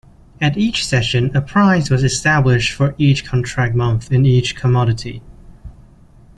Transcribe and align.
At 0.41 0.57
each 0.57 0.83
session, 0.83 1.29
a 1.35 1.41
price 1.43 1.91
was 1.91 2.03
established 2.03 2.73
for 2.73 2.95
each 2.97 3.23
contract 3.23 3.75
month 3.75 4.11
in 4.11 4.25
each 4.25 4.55
commodity. 4.55 5.21